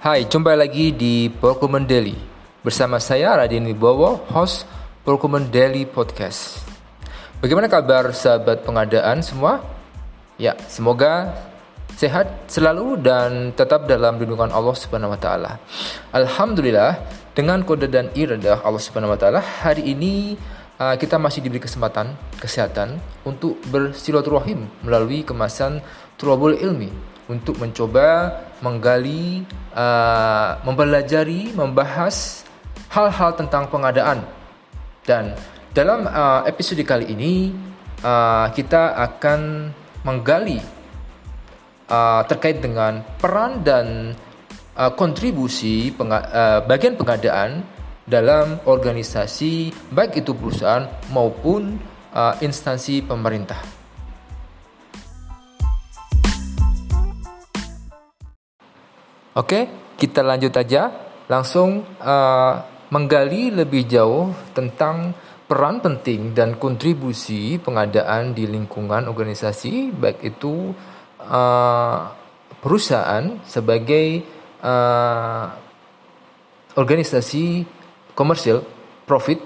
[0.00, 2.16] Hai, jumpa lagi di Pokemon Daily
[2.64, 4.64] Bersama saya Radin Wibowo, host
[5.04, 6.64] Pokemon Daily Podcast
[7.44, 9.60] Bagaimana kabar sahabat pengadaan semua?
[10.40, 11.36] Ya, semoga
[12.00, 15.60] sehat selalu dan tetap dalam lindungan Allah Subhanahu wa taala.
[16.16, 16.96] Alhamdulillah,
[17.36, 20.32] dengan kode dan iradah Allah Subhanahu wa taala, hari ini
[20.80, 22.96] uh, kita masih diberi kesempatan kesehatan
[23.28, 25.84] untuk bersilaturahim melalui kemasan
[26.16, 32.42] Trouble Ilmi untuk mencoba menggali, uh, mempelajari, membahas
[32.90, 34.26] hal-hal tentang pengadaan.
[35.06, 35.38] Dan
[35.70, 37.54] dalam uh, episode kali ini
[38.02, 39.70] uh, kita akan
[40.02, 40.58] menggali
[41.86, 44.12] uh, terkait dengan peran dan
[44.74, 47.62] uh, kontribusi uh, bagian pengadaan
[48.10, 51.78] dalam organisasi baik itu perusahaan maupun
[52.10, 53.79] uh, instansi pemerintah.
[59.40, 60.92] Oke, kita lanjut aja
[61.24, 62.54] langsung uh,
[62.92, 65.16] menggali lebih jauh tentang
[65.48, 70.76] peran penting dan kontribusi pengadaan di lingkungan organisasi baik itu
[71.24, 71.98] uh,
[72.60, 74.28] perusahaan sebagai
[74.60, 75.48] uh,
[76.76, 77.64] organisasi
[78.12, 78.60] komersil,
[79.08, 79.40] profit,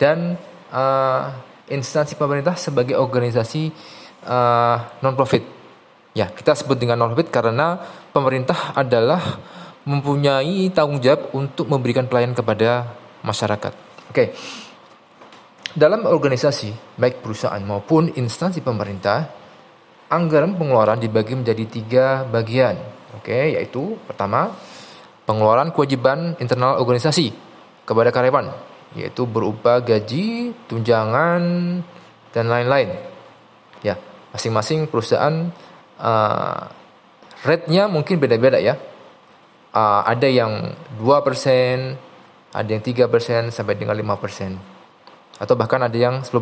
[0.00, 0.32] dan
[0.72, 1.28] uh,
[1.68, 3.68] instansi pemerintah sebagai organisasi
[4.24, 5.59] uh, non-profit.
[6.10, 7.78] Ya, kita sebut dengan non-profit karena
[8.10, 9.38] pemerintah adalah
[9.86, 12.90] mempunyai tanggung jawab untuk memberikan pelayanan kepada
[13.22, 13.72] masyarakat.
[14.10, 14.34] Oke.
[15.70, 19.22] Dalam organisasi, baik perusahaan maupun instansi pemerintah,
[20.10, 22.74] anggaran pengeluaran dibagi menjadi tiga bagian.
[23.14, 24.50] Oke, yaitu pertama,
[25.30, 27.30] pengeluaran kewajiban internal organisasi
[27.86, 28.50] kepada karyawan
[28.98, 31.42] yaitu berupa gaji, tunjangan
[32.34, 32.90] dan lain-lain.
[33.86, 33.94] Ya,
[34.34, 35.54] masing-masing perusahaan
[36.00, 36.60] uh,
[37.44, 38.76] rate-nya mungkin beda-beda ya.
[39.70, 41.06] Uh, ada yang 2%,
[42.50, 45.38] ada yang 3% sampai dengan 5%.
[45.38, 46.32] Atau bahkan ada yang 10%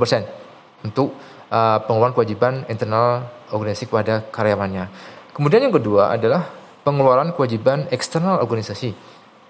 [0.86, 1.12] untuk
[1.52, 4.88] uh, pengeluaran kewajiban internal organisasi kepada karyawannya.
[5.36, 6.48] Kemudian yang kedua adalah
[6.82, 8.96] pengeluaran kewajiban eksternal organisasi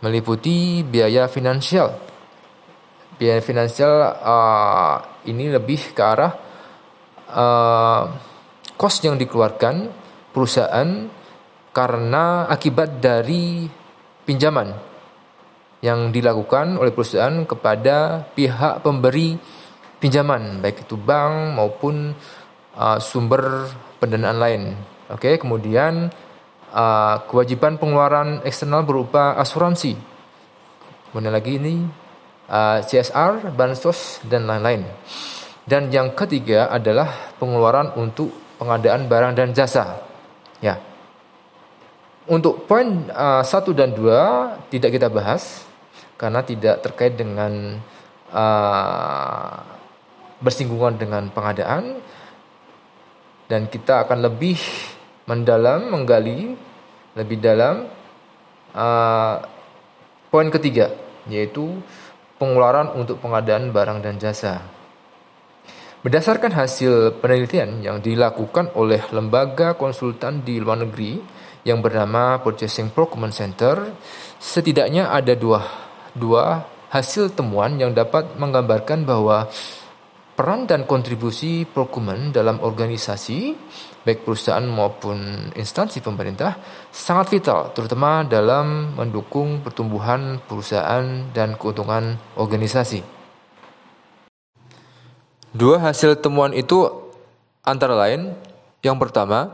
[0.03, 1.95] meliputi biaya finansial.
[3.19, 4.95] Biaya finansial uh,
[5.27, 6.33] ini lebih ke arah
[7.35, 8.03] uh,
[8.79, 9.91] kos yang dikeluarkan
[10.31, 11.11] perusahaan
[11.75, 13.67] karena akibat dari
[14.23, 14.71] pinjaman
[15.83, 19.35] yang dilakukan oleh perusahaan kepada pihak pemberi
[19.99, 22.15] pinjaman baik itu bank maupun
[22.79, 23.67] uh, sumber
[23.99, 24.63] pendanaan lain.
[25.11, 26.11] Oke, okay, kemudian
[26.71, 29.99] uh, kewajiban pengeluaran eksternal berupa asuransi.
[31.11, 31.83] Kemudian lagi ini
[32.47, 34.87] uh, CSR, bansos dan lain-lain.
[35.69, 40.03] Dan yang ketiga adalah pengeluaran untuk pengadaan barang dan jasa.
[40.59, 40.77] Ya.
[42.29, 45.65] Untuk poin uh, satu dan dua tidak kita bahas
[46.21, 47.81] karena tidak terkait dengan
[48.35, 49.55] uh,
[50.45, 52.05] bersinggungan dengan pengadaan
[53.49, 54.61] dan kita akan lebih
[55.25, 56.53] mendalam, menggali
[57.17, 57.89] lebih dalam
[58.77, 59.35] uh,
[60.29, 60.93] poin ketiga
[61.33, 61.81] yaitu
[62.37, 64.78] pengeluaran untuk pengadaan barang dan jasa.
[65.99, 71.19] Berdasarkan hasil penelitian yang dilakukan oleh lembaga konsultan di luar negeri
[71.67, 73.83] yang bernama Purchasing Procurement Center,
[74.39, 75.59] setidaknya ada dua,
[76.15, 76.63] dua
[76.95, 79.51] hasil temuan yang dapat menggambarkan bahwa
[80.39, 83.59] peran dan kontribusi procurement dalam organisasi
[84.07, 86.63] baik perusahaan maupun instansi pemerintah
[86.95, 93.18] sangat vital terutama dalam mendukung pertumbuhan perusahaan dan keuntungan organisasi.
[95.57, 96.85] Dua hasil temuan itu
[97.65, 98.37] antara lain
[98.85, 99.49] yang pertama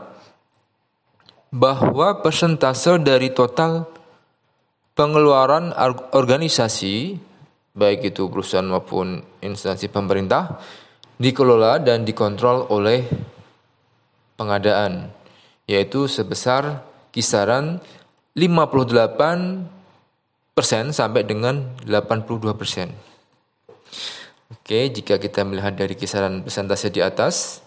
[1.55, 3.87] bahwa persentase dari total
[4.91, 5.71] pengeluaran
[6.11, 7.15] organisasi
[7.75, 10.59] baik itu perusahaan maupun instansi pemerintah
[11.15, 13.07] dikelola dan dikontrol oleh
[14.35, 15.11] pengadaan
[15.67, 16.83] yaitu sebesar
[17.15, 17.79] kisaran
[18.35, 19.63] 58%
[20.91, 23.14] sampai dengan 82%.
[24.65, 27.61] Oke, jika kita melihat dari kisaran persentase di atas,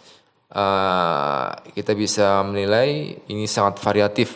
[0.51, 4.35] uh, kita bisa menilai ini sangat variatif.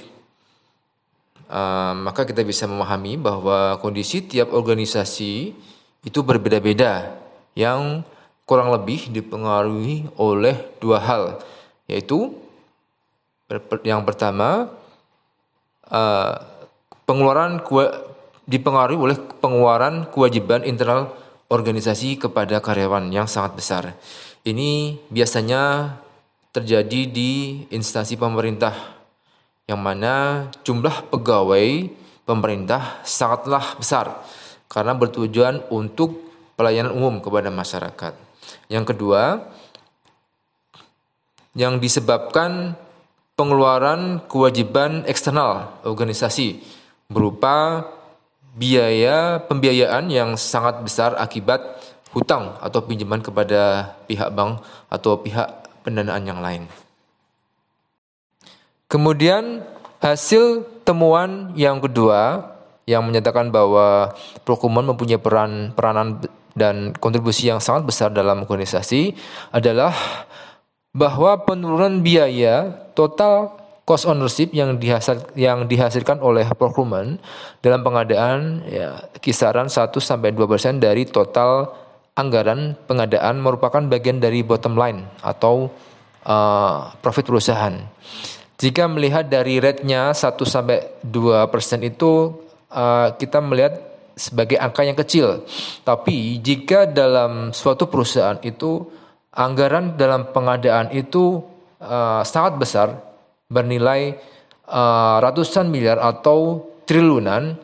[1.50, 5.59] Uh, maka kita bisa memahami bahwa kondisi tiap organisasi
[6.06, 7.11] itu berbeda-beda
[7.59, 8.06] yang
[8.47, 11.43] kurang lebih dipengaruhi oleh dua hal
[11.91, 12.31] yaitu
[13.82, 14.70] yang pertama
[15.91, 16.38] uh,
[17.11, 17.59] pengeluaran
[18.47, 21.22] dipengaruhi oleh pengeluaran kewajiban internal
[21.52, 23.84] organisasi kepada karyawan yang sangat besar.
[24.43, 25.94] Ini biasanya
[26.49, 28.72] terjadi di instansi pemerintah
[29.69, 31.93] yang mana jumlah pegawai
[32.25, 34.25] pemerintah sangatlah besar
[34.66, 38.16] karena bertujuan untuk pelayanan umum kepada masyarakat.
[38.72, 39.52] Yang kedua,
[41.52, 42.75] yang disebabkan
[43.37, 46.64] pengeluaran kewajiban eksternal organisasi
[47.12, 47.84] berupa
[48.52, 51.60] biaya pembiayaan yang sangat besar akibat
[52.12, 54.60] hutang atau pinjaman kepada pihak bank
[54.93, 55.49] atau pihak
[55.81, 56.69] pendanaan yang lain.
[58.93, 59.64] Kemudian
[60.04, 62.52] hasil temuan yang kedua
[62.84, 64.12] yang menyatakan bahwa
[64.44, 66.20] Prokumen mempunyai peran peranan
[66.52, 69.16] dan kontribusi yang sangat besar dalam organisasi
[69.49, 69.96] adalah
[70.93, 77.19] bahwa penurunan biaya total cost ownership yang dihasil yang dihasilkan oleh procurement
[77.58, 81.67] dalam pengadaan ya kisaran 1 sampai 2% dari total
[82.14, 85.73] anggaran pengadaan merupakan bagian dari bottom line atau
[86.29, 87.75] uh, profit perusahaan.
[88.62, 91.50] Jika melihat dari rate-nya 1 sampai 2%
[91.82, 92.31] itu
[92.70, 93.75] uh, kita melihat
[94.14, 95.43] sebagai angka yang kecil.
[95.82, 98.87] Tapi jika dalam suatu perusahaan itu
[99.32, 101.40] anggaran dalam pengadaan itu
[101.81, 102.88] uh, sangat besar,
[103.52, 104.16] bernilai
[104.72, 107.60] uh, ratusan miliar atau triliunan,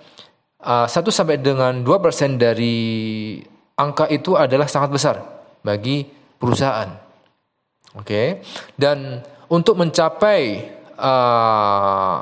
[0.63, 2.77] uh, 1 sampai dengan 2% dari
[3.81, 5.17] angka itu adalah sangat besar
[5.65, 6.05] bagi
[6.37, 6.93] perusahaan.
[7.97, 8.05] Oke.
[8.05, 8.27] Okay?
[8.77, 10.69] Dan untuk mencapai
[11.01, 12.21] uh,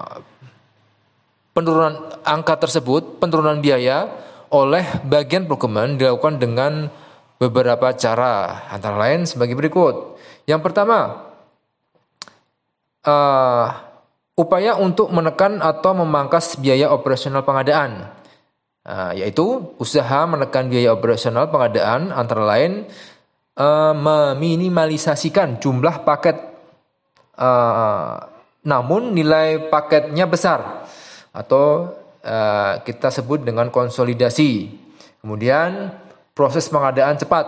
[1.50, 4.06] penurunan angka tersebut, penurunan biaya
[4.54, 6.86] oleh bagian procurement dilakukan dengan
[7.36, 10.16] beberapa cara, antara lain sebagai berikut.
[10.46, 11.25] Yang pertama,
[13.06, 13.67] uh,
[14.37, 18.11] upaya untuk menekan atau memangkas biaya operasional pengadaan,
[18.85, 22.85] uh, yaitu usaha menekan biaya operasional pengadaan antara lain
[23.56, 26.37] uh, meminimalisasikan jumlah paket,
[27.38, 28.20] uh,
[28.67, 30.85] namun nilai paketnya besar
[31.31, 31.94] atau
[32.26, 34.82] uh, kita sebut dengan konsolidasi.
[35.23, 35.91] Kemudian
[36.37, 37.47] proses pengadaan cepat,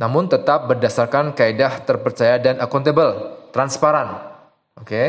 [0.00, 4.18] namun tetap berdasarkan kaidah terpercaya dan accountable, transparan.
[4.78, 4.86] Oke.
[4.86, 5.08] Okay?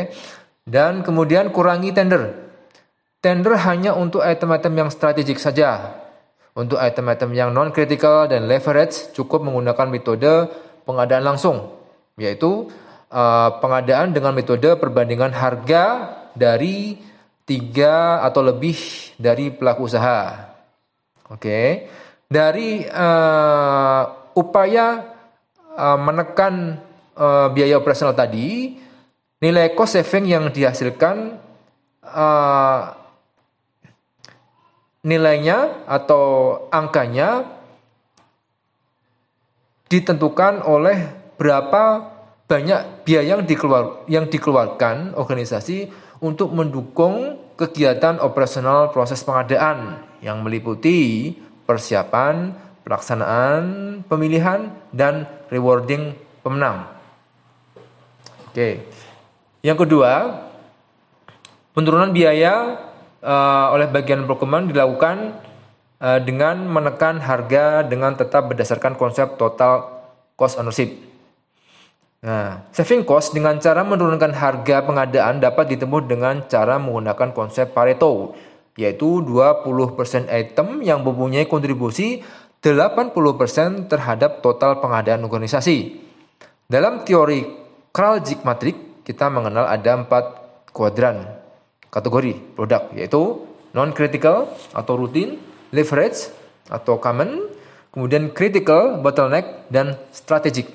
[0.61, 2.51] Dan kemudian kurangi tender.
[3.21, 5.97] Tender hanya untuk item-item yang strategik saja.
[6.51, 10.51] Untuk item-item yang non-critical dan leverage cukup menggunakan metode
[10.83, 11.71] pengadaan langsung,
[12.19, 12.67] yaitu
[13.07, 15.85] uh, pengadaan dengan metode perbandingan harga
[16.35, 16.99] dari
[17.47, 18.75] tiga atau lebih
[19.15, 20.51] dari pelaku usaha.
[21.31, 21.87] Oke,
[22.27, 24.03] dari uh,
[24.35, 24.87] upaya
[25.71, 26.83] uh, menekan
[27.17, 28.77] uh, biaya operasional tadi,
[29.41, 31.39] nilai cost saving yang dihasilkan
[32.05, 32.81] uh,
[35.01, 37.57] nilainya atau angkanya
[39.89, 42.13] ditentukan oleh berapa
[42.45, 45.89] banyak biaya yang dikeluar yang dikeluarkan organisasi
[46.21, 51.33] untuk mendukung kegiatan operasional proses pengadaan yang meliputi
[51.65, 52.53] persiapan,
[52.85, 53.63] pelaksanaan,
[54.05, 56.13] pemilihan, dan rewarding
[56.45, 57.00] pemenang.
[58.51, 58.83] Oke.
[59.63, 60.43] Yang kedua,
[61.71, 62.83] penurunan biaya
[63.23, 65.39] uh, oleh bagian procurement dilakukan
[66.03, 70.03] uh, dengan menekan harga dengan tetap berdasarkan konsep total
[70.35, 70.91] cost ownership.
[72.21, 78.35] Nah, saving cost dengan cara menurunkan harga pengadaan dapat ditempuh dengan cara menggunakan konsep Pareto,
[78.75, 82.19] yaitu 20% item yang mempunyai kontribusi
[82.61, 85.97] 80% terhadap total pengadaan organisasi.
[86.69, 87.60] Dalam teori
[87.91, 90.23] Kraljic Matrix, kita mengenal ada empat
[90.71, 91.27] kuadran
[91.91, 93.43] kategori produk, yaitu
[93.75, 95.35] non-critical atau rutin,
[95.75, 96.31] leverage
[96.71, 97.51] atau common,
[97.91, 100.71] kemudian critical, bottleneck, dan strategic.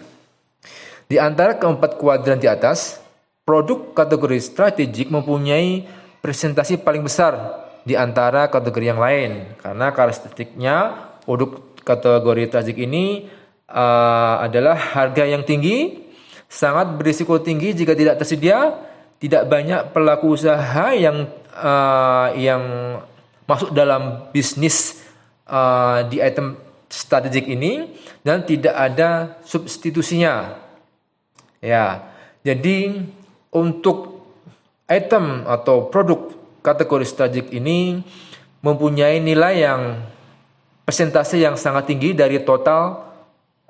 [1.09, 3.01] Di antara keempat kuadran di atas,
[3.49, 5.89] produk kategori strategik mempunyai
[6.21, 10.77] presentasi paling besar di antara kategori yang lain karena karakteristiknya
[11.23, 13.31] produk kategori strategik ini
[13.71, 16.06] uh, adalah harga yang tinggi,
[16.47, 18.75] sangat berisiko tinggi jika tidak tersedia,
[19.19, 22.63] tidak banyak pelaku usaha yang uh, yang
[23.47, 25.01] masuk dalam bisnis
[25.47, 30.59] uh, di item strategik ini dan tidak ada substitusinya.
[31.63, 32.13] Ya,
[32.47, 33.03] jadi
[33.51, 34.23] untuk
[34.87, 36.31] item atau produk
[36.63, 38.03] kategori strategik ini
[38.63, 39.83] mempunyai nilai yang
[40.87, 43.06] persentase yang sangat tinggi dari total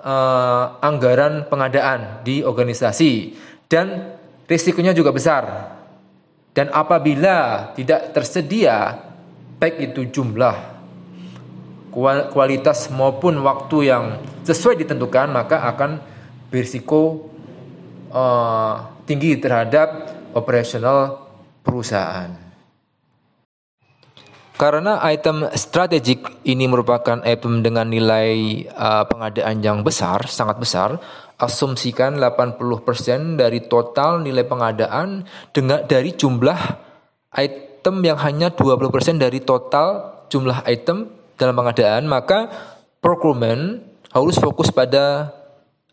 [0.00, 3.37] uh, anggaran pengadaan di organisasi
[3.71, 5.75] dan risikonya juga besar.
[6.57, 8.97] Dan apabila tidak tersedia
[9.61, 10.57] baik itu jumlah
[12.33, 14.05] kualitas maupun waktu yang
[14.45, 16.00] sesuai ditentukan maka akan
[16.49, 17.29] berisiko
[18.12, 21.29] uh, tinggi terhadap operasional
[21.61, 22.46] perusahaan.
[24.57, 30.97] Karena item strategik ini merupakan item dengan nilai uh, pengadaan yang besar, sangat besar,
[31.37, 36.57] asumsikan 80% dari total nilai pengadaan dengan dari jumlah
[37.37, 42.49] item yang hanya 20% dari total jumlah item dalam pengadaan, maka
[43.05, 45.37] procurement harus fokus pada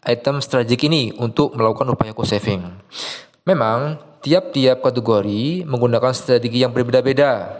[0.07, 2.63] item strategik ini untuk melakukan upaya cost saving.
[3.43, 7.59] Memang tiap-tiap kategori menggunakan strategi yang berbeda-beda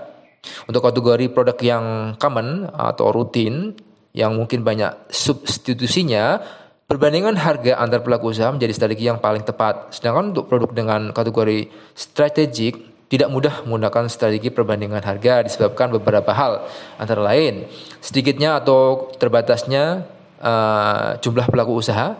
[0.67, 1.85] untuk kategori produk yang
[2.19, 3.75] common atau rutin
[4.13, 6.37] yang mungkin banyak substitusinya,
[6.85, 9.89] perbandingan harga antar pelaku usaha menjadi strategi yang paling tepat.
[9.95, 16.65] Sedangkan untuk produk dengan kategori strategik tidak mudah menggunakan strategi perbandingan harga disebabkan beberapa hal
[16.97, 17.69] antara lain
[18.01, 20.09] sedikitnya atau terbatasnya
[20.41, 22.17] uh, jumlah pelaku usaha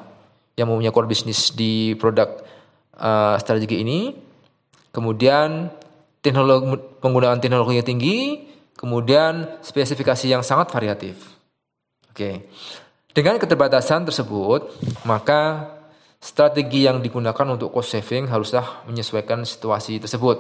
[0.54, 2.46] yang mempunyai core bisnis di produk
[3.02, 4.14] uh, strategi ini
[4.94, 5.74] kemudian
[6.24, 8.18] teknologi penggunaan teknologi yang tinggi,
[8.80, 11.20] kemudian spesifikasi yang sangat variatif.
[12.10, 12.48] Oke.
[13.14, 14.74] Dengan keterbatasan tersebut,
[15.06, 15.70] maka
[16.18, 20.40] strategi yang digunakan untuk cost saving haruslah menyesuaikan situasi tersebut.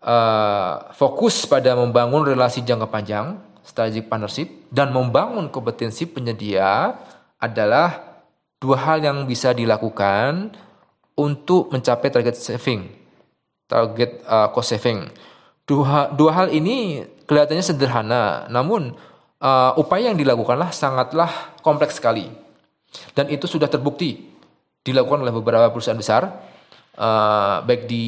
[0.00, 6.96] Uh, fokus pada membangun relasi jangka panjang, strategic partnership, dan membangun kompetensi penyedia
[7.36, 8.18] adalah
[8.56, 10.56] dua hal yang bisa dilakukan
[11.14, 12.99] untuk mencapai target saving
[13.70, 15.06] target uh, cost saving.
[15.62, 18.90] Dua, dua hal ini kelihatannya sederhana, namun
[19.38, 22.26] uh, upaya yang dilakukanlah sangatlah kompleks sekali.
[23.14, 24.18] Dan itu sudah terbukti
[24.82, 26.26] dilakukan oleh beberapa perusahaan besar,
[26.98, 28.06] uh, baik di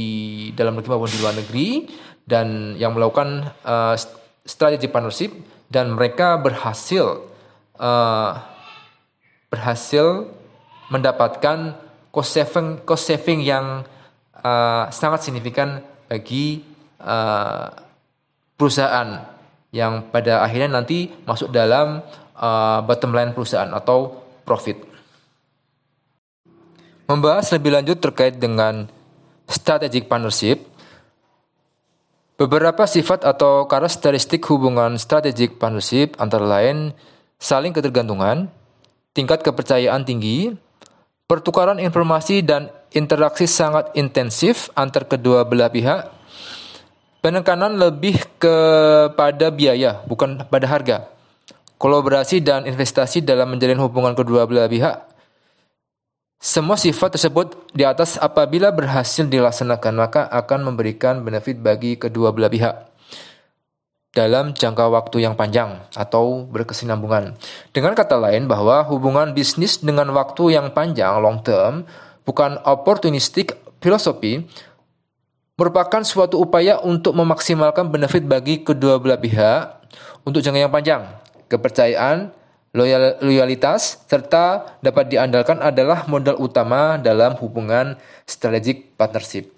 [0.58, 1.86] dalam negeri maupun di luar negeri,
[2.26, 3.94] dan yang melakukan uh,
[4.42, 5.30] strategi partnership
[5.70, 7.22] dan mereka berhasil
[7.78, 8.32] uh,
[9.46, 10.26] berhasil
[10.90, 11.78] mendapatkan
[12.10, 13.86] cost saving cost saving yang
[14.42, 15.80] uh, sangat signifikan
[16.10, 16.60] bagi
[17.00, 17.72] uh,
[18.58, 19.26] perusahaan
[19.72, 22.04] yang pada akhirnya nanti masuk dalam
[22.36, 24.76] uh, bottom line perusahaan atau profit.
[27.08, 28.86] Membahas lebih lanjut terkait dengan
[29.48, 30.62] strategic partnership,
[32.36, 36.94] beberapa sifat atau karakteristik hubungan strategic partnership antara lain
[37.42, 38.48] saling ketergantungan,
[39.12, 40.54] tingkat kepercayaan tinggi,
[41.32, 46.12] Pertukaran informasi dan interaksi sangat intensif antar kedua belah pihak.
[47.22, 51.06] Penekanan lebih kepada biaya, bukan pada harga.
[51.78, 55.06] Kolaborasi dan investasi dalam menjalin hubungan kedua belah pihak.
[56.42, 62.50] Semua sifat tersebut di atas apabila berhasil dilaksanakan maka akan memberikan benefit bagi kedua belah
[62.50, 62.74] pihak
[64.12, 67.32] dalam jangka waktu yang panjang atau berkesinambungan.
[67.72, 71.88] Dengan kata lain bahwa hubungan bisnis dengan waktu yang panjang long term
[72.22, 74.42] bukan opportunistic filosofi
[75.58, 79.84] merupakan suatu upaya untuk memaksimalkan benefit bagi kedua belah pihak
[80.26, 81.02] untuk jangka yang panjang.
[81.46, 82.32] Kepercayaan,
[82.72, 89.52] loyal, loyalitas, serta dapat diandalkan adalah modal utama dalam hubungan strategic partnership.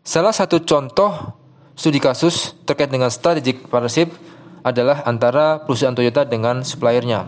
[0.00, 1.36] Salah satu contoh
[1.80, 4.12] Studi kasus terkait dengan strategic partnership
[4.60, 7.24] adalah antara perusahaan Toyota dengan suppliernya.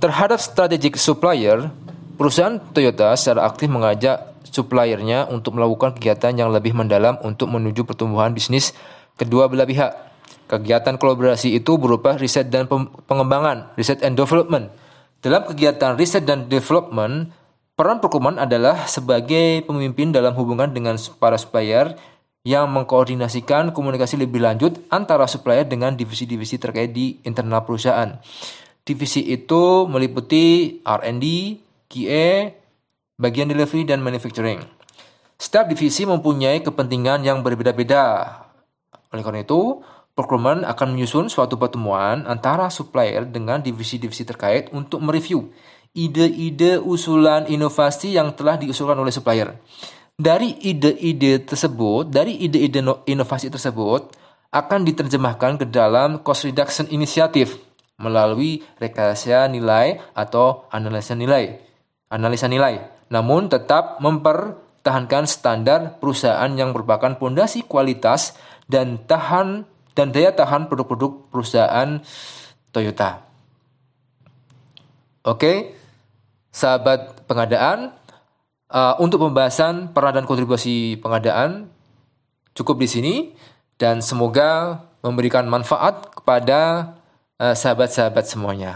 [0.00, 1.68] Terhadap strategic supplier,
[2.16, 8.32] perusahaan Toyota secara aktif mengajak suppliernya untuk melakukan kegiatan yang lebih mendalam untuk menuju pertumbuhan
[8.32, 8.72] bisnis
[9.20, 9.92] kedua belah pihak.
[10.46, 12.70] Kegiatan kolaborasi itu berupa riset dan
[13.06, 14.70] pengembangan, riset and development.
[15.18, 17.34] Dalam kegiatan riset dan development,
[17.74, 21.98] peran perkuman adalah sebagai pemimpin dalam hubungan dengan para supplier
[22.46, 28.14] yang mengkoordinasikan komunikasi lebih lanjut antara supplier dengan divisi-divisi terkait di internal perusahaan.
[28.86, 31.26] Divisi itu meliputi R&D,
[31.86, 32.52] QA,
[33.18, 34.62] bagian delivery, dan manufacturing.
[35.36, 38.26] Setiap divisi mempunyai kepentingan yang berbeda-beda.
[39.12, 39.84] Oleh karena itu,
[40.16, 45.52] procurement akan menyusun suatu pertemuan antara supplier dengan divisi-divisi terkait untuk mereview
[45.96, 49.56] ide-ide usulan inovasi yang telah diusulkan oleh supplier.
[50.16, 54.12] Dari ide-ide tersebut, dari ide-ide inovasi tersebut
[54.52, 57.56] akan diterjemahkan ke dalam cost reduction initiative
[57.96, 61.65] melalui rekayasa nilai atau analisa nilai.
[62.12, 62.82] Analisa nilai.
[63.10, 68.34] Namun tetap mempertahankan standar perusahaan yang merupakan pondasi kualitas
[68.66, 72.02] dan tahan dan daya tahan produk-produk perusahaan
[72.74, 73.24] Toyota.
[75.26, 75.74] Oke,
[76.52, 77.96] sahabat pengadaan,
[78.66, 81.70] Uh, untuk pembahasan peran dan kontribusi pengadaan
[82.50, 83.14] cukup di sini
[83.78, 86.90] dan semoga memberikan manfaat kepada
[87.38, 88.72] uh, sahabat-sahabat uh, semuanya.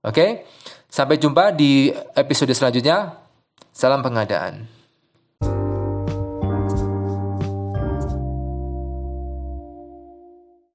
[0.00, 0.30] Oke, okay?
[0.88, 3.14] Sampai jumpa di episode selanjutnya.
[3.70, 4.77] Salam pengadaan.